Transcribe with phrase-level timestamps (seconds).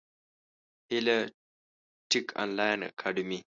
[0.89, 1.17] هیله
[2.09, 3.39] ټېک انلاین اکاډمي